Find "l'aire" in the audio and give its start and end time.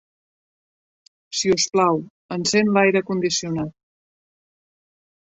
2.79-3.05